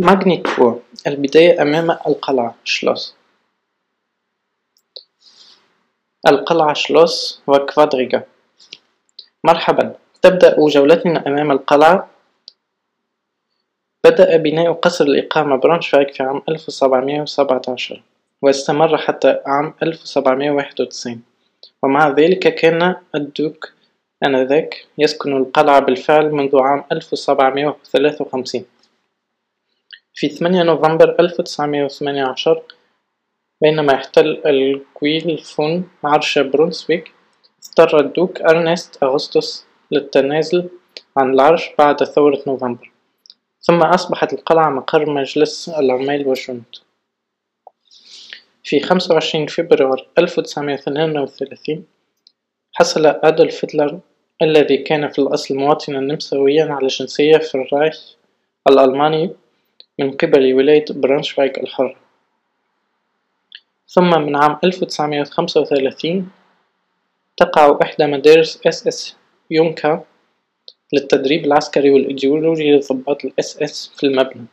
[0.00, 3.14] ماغنيتفور البداية أمام القلعة شلوس
[6.26, 8.22] القلعة شلوس وكفادريكا
[9.44, 12.10] مرحبا تبدأ جولتنا أمام القلعة
[14.04, 18.02] بدأ بناء قصر الإقامة برونشفايك في عام ألف وسبعمية وسبعة عشر
[18.42, 21.22] واستمر حتى عام ألف وسبعمية واحد وتسعين
[21.82, 23.64] ومع ذلك كان الدوق
[24.26, 28.64] آنذاك يسكن القلعة بالفعل منذ عام ألف وسبعمية وثلاثة وخمسين
[30.20, 32.62] في ثمانية نوفمبر ألف وتسعمية وثمانية عشر
[33.62, 37.12] بينما يحتل الجويلفون عرش برونسويك
[37.68, 40.68] اضطر الدوق أرنست أغسطس للتنازل
[41.16, 42.90] عن العرش بعد ثورة نوفمبر
[43.60, 46.76] ثم أصبحت القلعة مقر مجلس العمال والجنود
[48.64, 51.86] في خمسة وعشرين فبراير ألف وتسعمية وثنين وثلاثين
[52.72, 54.00] حصل أدولف هتلر
[54.42, 58.16] الذي كان في الأصل مواطنا نمساويا على الجنسية في الرايخ
[58.68, 59.30] الألماني
[60.00, 61.96] من قبل ولاية برانشفايك الحرة
[63.86, 66.30] ثم من عام ألف وتسعمية وخمسة وثلاثين
[67.36, 69.16] تقع إحدى مدارس SS
[69.50, 70.04] يونكا
[70.92, 74.46] للتدريب العسكري والإيديولوجي لضباط ال SS في المبنى.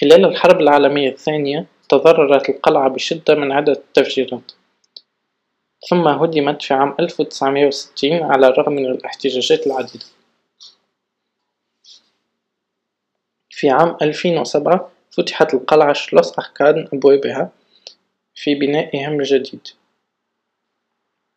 [0.00, 4.52] خلال الحرب العالمية الثانية تضررت القلعة بشدة من عدة تفجيرات
[5.90, 10.04] ثم هدمت في عام ألف وتسعمية وستين على الرغم من الإحتجاجات العديدة.
[13.60, 17.52] في عام ألفين وسبعة فتحت القلعة شلوس أحكاد أبوابها
[18.34, 19.68] في بنائها الجديد.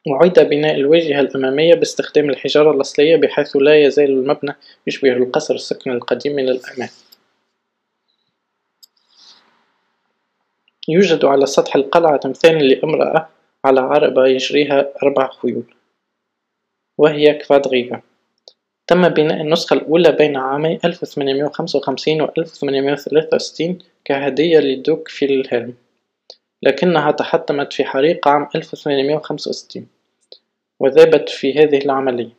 [0.07, 4.55] وعيد بناء الواجهة الأمامية باستخدام الحجارة الأصلية بحيث لا يزال المبنى
[4.87, 6.89] يشبه القصر السكني القديم من الأمام
[10.87, 13.29] يوجد على سطح القلعة تمثال لامرأة
[13.65, 15.75] على عربة يجريها أربع خيول
[16.97, 18.01] وهي كفادريكا
[18.87, 24.59] تم بناء النسخة الأولى بين عامي ألف وثمانمية وخمسة وخمسين وألف وثمانمية وثلاثة وستين كهدية
[24.59, 25.73] لدوك فيلهلم
[26.63, 29.87] لكنها تحطمت في حريق عام ألف وثمانمية وخمسة وستين
[30.79, 32.29] وذابت في هذه العملية.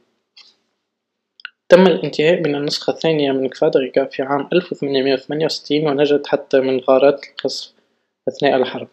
[1.69, 6.61] تم الإنتهاء من النسخة الثانية من كفادريكا في عام ألف وثمانمية وثمانية وستين ونجت حتى
[6.61, 7.73] من غارات القصف
[8.29, 8.89] أثناء الحرب.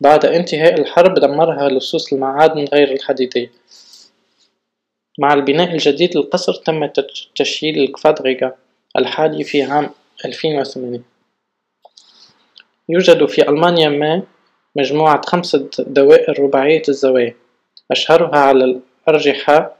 [0.00, 3.50] بعد إنتهاء الحرب دمرها لصوص المعادن غير الحديدية.
[5.18, 6.86] مع البناء الجديد للقصر تم
[7.36, 8.54] تشييد الكفادريكا
[8.98, 9.90] الحالي في عام
[10.24, 11.02] ألفين وثمانية
[12.88, 14.22] يوجد في ألمانيا ما
[14.76, 17.34] مجموعه خمسة دوائر رباعية الزوايا
[17.90, 18.64] أشهرها على
[19.08, 19.76] الأرجحة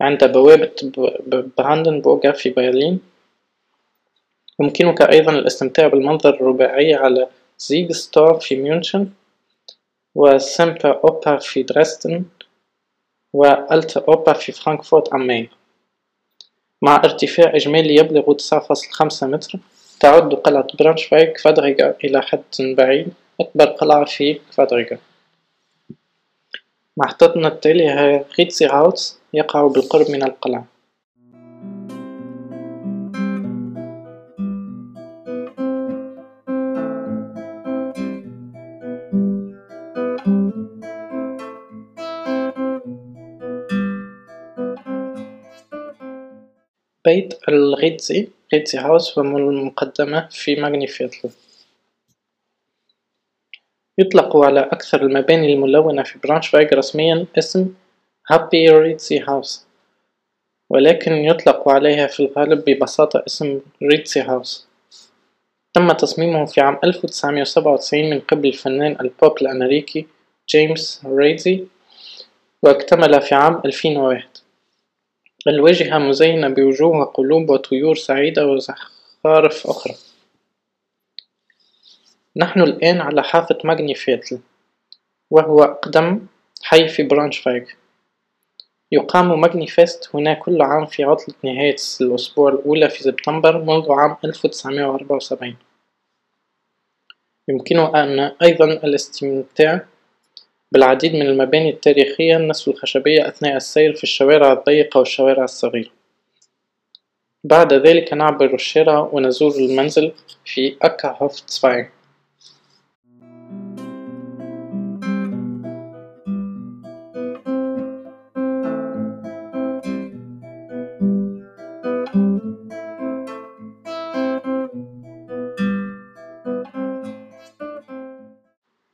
[0.00, 0.72] عند بوابة
[1.56, 3.00] براندنبورغ في برلين.
[4.60, 7.28] يمكنك أيضا الاستمتاع بالمنظر الرباعي على
[7.58, 9.10] زيغستور في ميونخن
[10.14, 12.24] وسيمبر أوبر في دريسدن
[13.32, 15.48] وألتا أوبر في فرانكفورت أم مين
[16.82, 19.58] مع ارتفاع إجمالي يبلغ تسعة فاصل خمسة متر
[20.00, 24.98] تعد قلعة برانشفايك كفادريكا إلى حد بعيد أكبر قلعة في كفادريكا
[26.96, 28.24] محطتنا التالية هي
[28.62, 30.77] هاوس يقع بالقرب من القلعة.
[47.08, 51.30] بيت الريتزي ريتزي هاوس هو المقدمة في ماغنيفيتل
[53.98, 57.74] يطلق على أكثر المباني الملونة في برانشفايغ رسميا اسم
[58.30, 59.66] هابي ريتزي هاوس
[60.70, 64.68] ولكن يطلق عليها في الغالب ببساطة اسم ريتزي هاوس
[65.74, 70.06] تم تصميمه في عام 1997 من قبل الفنان البوب الأمريكي
[70.48, 71.64] جيمس ريتزي
[72.62, 74.47] واكتمل في عام 2001
[75.48, 79.94] بواجهة مزينة بوجوه وقلوب وطيور سعيدة وزخارف أخرى.
[82.36, 84.38] نحن الآن على حافة ماجني فيتل
[85.30, 86.26] وهو أقدم
[86.62, 87.64] حي في برانشفايغ
[88.92, 94.16] يقام ماجني فيست هنا كل عام في عطلة نهاية الأسبوع الأولى في سبتمبر منذ عام
[94.24, 95.56] 1974
[97.48, 99.86] يمكن أن أيضا الاستمتاع
[100.72, 105.90] بالعديد من المباني التاريخية النصف الخشبية أثناء السير في الشوارع الضيقة والشوارع الصغيرة.
[107.44, 110.12] بعد ذلك نعبر الشارع ونزور المنزل
[110.44, 111.90] في أكا هوفتسفاير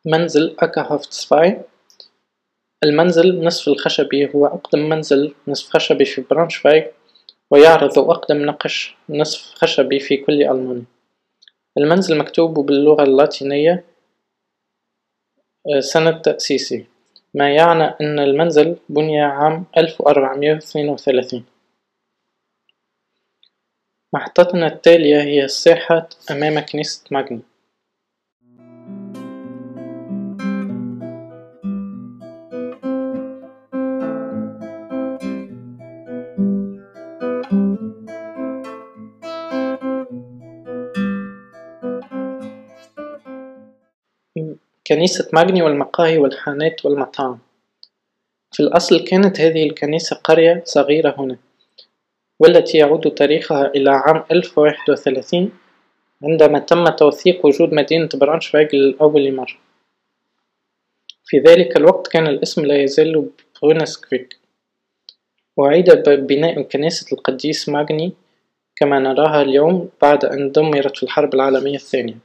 [0.04, 1.60] منزل أكاهوفتسفاي
[2.84, 6.84] المنزل النصف الخشبي هو أقدم منزل نصف خشبي في برانشفايغ
[7.50, 10.84] ويعرض أقدم نقش نصف خشبي في كل ألمانيا
[11.78, 13.84] المنزل مكتوب باللغة اللاتينية
[15.80, 16.84] سنة تأسيسه
[17.34, 21.44] ما يعني أن المنزل بني عام ألف وأربعمية واثنين وثلاثين.
[24.12, 27.40] محطتنا التالية هي الساحة أمام كنيسة ماجني.
[44.86, 47.38] كنيسة ماجني والمقاهي والحانات والمطاعم.
[48.52, 51.36] في الأصل كانت هذه الكنيسة قرية صغيرة هنا
[52.40, 55.50] والتي يعود تاريخها إلى عام ألف وواحد وثلاثين
[56.22, 59.56] عندما تم توثيق وجود مدينة برانشفايغ لأول مرة.
[61.24, 63.30] في ذلك الوقت كان الاسم لا يزال
[63.62, 64.38] برونسكفيك
[65.56, 68.12] وأعيد بناء كنيسة القديس ماجني
[68.76, 72.16] كما نراها اليوم بعد أن دمرت في الحرب العالمية الثانية.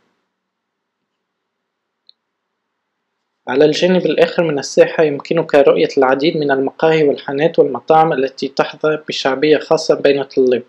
[3.49, 9.57] على الجانب الآخر من الساحة يمكنك رؤية العديد من المقاهي والحانات والمطاعم التي تحظى بشعبية
[9.57, 10.63] خاصة بين الطلاب.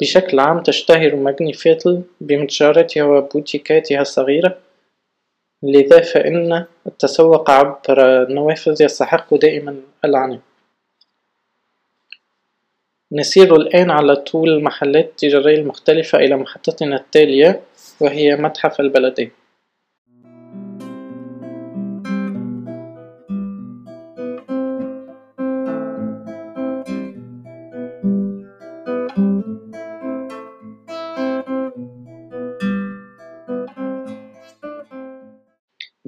[0.00, 4.58] بشكل عام تشتهر ماجني فيتل بمتجراتها وبوتيكاتها الصغيرة
[5.62, 10.40] لذا فإن التسوق عبر النوافذ يستحق دائما العناء.
[13.12, 17.60] نسير الآن على طول المحلات التجارية المختلفة إلى محطتنا التالية
[18.00, 19.41] وهي متحف البلدية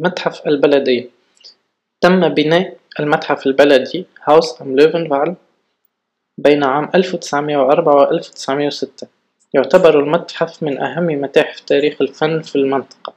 [0.04, 1.08] متحف البلدية
[2.00, 5.34] تم بناء المتحف البلدي هاوس أم لوفنفال
[6.38, 9.06] بين عام ألف وتسعمية وأربعة وألف وتسعمية وستة.
[9.54, 13.12] يعتبر المتحف من أهم متاحف تاريخ الفن في المنطقة.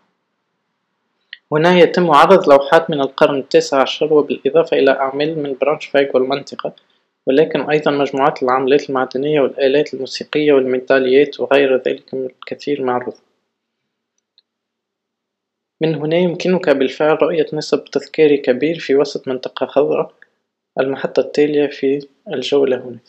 [1.51, 6.73] هنا يتم عرض لوحات من القرن التاسع عشر وبالإضافة إلى أعمال من برانشفايغ والمنطقة
[7.27, 13.13] ولكن أيضا مجموعات العملات المعدنية والآلات الموسيقية والميداليات وغير ذلك من الكثير معروض
[15.81, 20.13] من هنا يمكنك بالفعل رؤية نصب تذكاري كبير في وسط منطقة خضراء
[20.79, 22.99] المحطة التالية في الجولة هنا.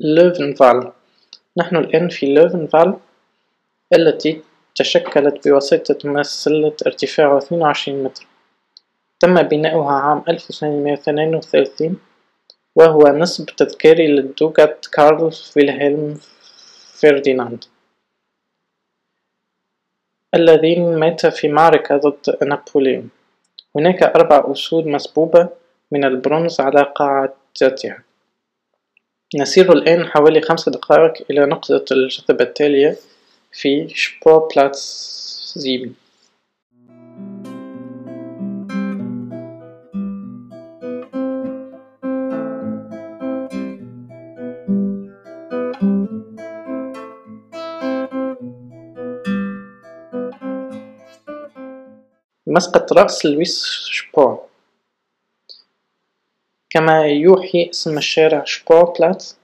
[0.00, 0.92] لوفنفال
[1.56, 2.94] نحن الآن في لوفنفال
[3.94, 4.40] التي
[4.76, 8.26] تشكلت بواسطة مسلة ارتفاعه اثنين وعشرين متر.
[9.20, 11.98] تم بناؤها عام ألف وثمانمائة واثنين وثلاثين
[12.76, 16.20] وهو نصب تذكاري للدوغة كارل فيلهلم
[16.94, 17.64] فرديناند
[20.34, 23.10] الذي مات في معركة ضد نابليون.
[23.76, 25.48] هناك أربع أسود مصبوبة
[25.92, 28.02] من البرونز على قاعدتها
[29.34, 32.96] نسير الآن حوالي خمس دقائق إلى نقطة الجذب التالية
[33.56, 34.80] في Sportplatz
[35.56, 35.94] sieben.
[52.46, 54.40] مسقط رأس لويس شبور
[56.70, 59.36] كما يوحي اسم الشارع شبور بلاتس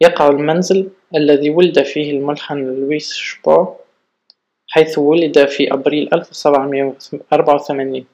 [0.00, 3.76] يقع المنزل الذي ولد فيه الملحن لويس شبور
[4.68, 8.06] حيث ولد في أبريل ألف وسبعمائة وأربعة وثمانين.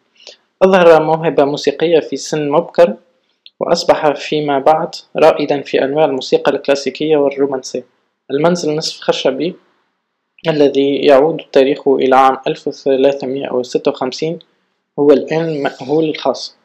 [0.63, 2.97] أظهر موهبة موسيقية في سن مبكر
[3.61, 7.85] وأصبح فيما بعد رائدا في أنواع الموسيقى الكلاسيكية والرومانسية.
[8.31, 9.55] المنزل نصف خشبي
[10.49, 14.39] الذي يعود تاريخه إلى عام ألف وثلاثمائة وستة وخمسين
[14.99, 16.57] هو الآن مأهول الخاص.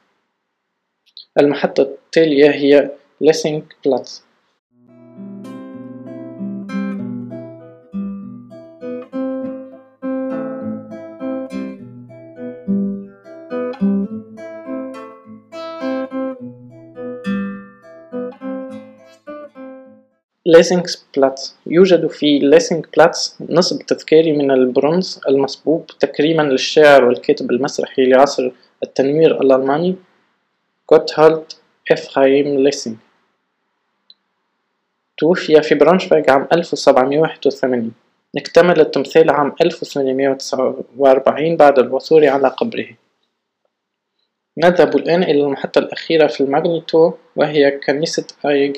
[1.39, 2.91] المحطة التالية هي
[3.21, 4.26] ليسينغ بلاتس
[21.15, 21.55] بلاتس.
[21.67, 22.39] يوجد في
[22.95, 28.51] بلاتس نصب تذكاري من البرونز المصبوب تكريما للشاعر والكاتب المسرحي لعصر
[28.83, 29.95] التنوير الألماني
[30.93, 31.43] غوتهولد
[31.91, 32.95] إفرايم ليسينغ
[35.17, 37.91] توفي في برانشفايغ عام ألف وسبعمائة واحد وثمانين.
[38.37, 42.87] اكتمل التمثال عام ألف وثمانمائة وتسعة وأربعين بعد العثور على قبره.
[44.57, 48.73] نذهب الآن إلى المحطة الأخيرة في الماغنيفيتل وهي كنيسة آيا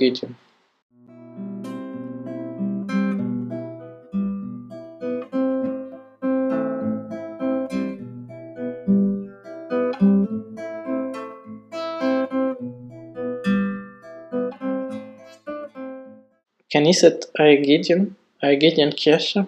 [16.74, 19.46] كنيسة أيجيديون أيجيديون كيرشة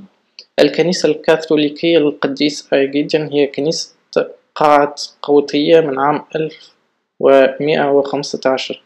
[0.59, 3.95] الكنيسة الكاثوليكية للقديس أيجيديون هي كنيسة
[4.55, 6.71] قاعة قوطية من عام ألف
[7.19, 8.81] ومائة وخمسة عشر.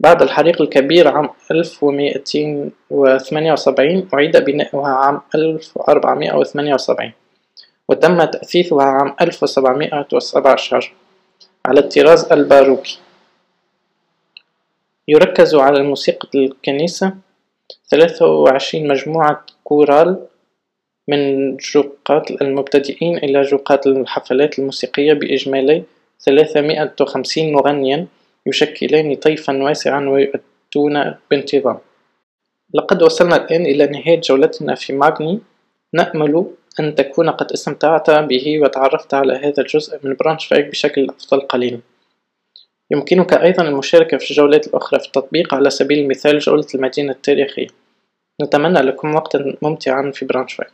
[0.00, 7.12] بعد الحريق الكبير عام ألف ومائتين وثمانية وسبعين أعيد بناؤها عام ألف وأربعمائة وثمانية وسبعين
[7.88, 10.92] وتم تأثيثها عام ألف وسبعمائة وسبعة عشر
[11.66, 12.98] على الطراز الباروكي.
[15.08, 17.14] يركز على موسيقى الكنيسة
[17.90, 20.26] ثلاثة وعشرين مجموعة كورال
[21.08, 25.82] من جوقات المبتدئين إلى جوقات الحفلات الموسيقية بإجمالي
[26.20, 28.06] ثلاثمائة وخمسين مغنيا
[28.46, 31.78] يشكلان طيفا واسعا ويؤدون بانتظام.
[32.74, 35.40] لقد وصلنا الآن إلى نهاية جولتنا في ماغني.
[35.92, 36.46] نأمل
[36.80, 41.80] أن تكون قد استمتعت به وتعرفت على هذا الجزء من برانشفايغ بشكل أفضل قليلا.
[42.92, 47.66] يمكنك أيضا المشاركة في الجولات الأخرى في التطبيق على سبيل المثال جولة المدينة التاريخية.
[48.42, 50.70] نتمنى لكم وقتا ممتعا في برانشفايك